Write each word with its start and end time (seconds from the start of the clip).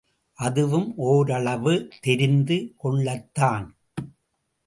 அதுவும் 0.39 0.87
ஒரளவு 1.07 1.73
தெரிந்து 1.99 2.57
கொள்ளத்தான்! 2.77 3.67